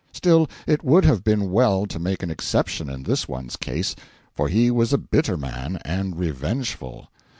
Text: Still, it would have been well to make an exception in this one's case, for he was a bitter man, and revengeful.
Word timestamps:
Still, 0.13 0.49
it 0.65 0.83
would 0.83 1.05
have 1.05 1.23
been 1.23 1.51
well 1.51 1.85
to 1.85 1.99
make 1.99 2.23
an 2.23 2.31
exception 2.31 2.89
in 2.89 3.03
this 3.03 3.27
one's 3.27 3.55
case, 3.55 3.95
for 4.33 4.47
he 4.47 4.71
was 4.71 4.91
a 4.93 4.97
bitter 4.97 5.37
man, 5.37 5.79
and 5.85 6.17
revengeful. 6.17 7.07